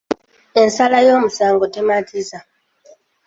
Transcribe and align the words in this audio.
Ensala 0.61 0.97
y’omusango 1.07 1.65
tematiza. 1.75 2.37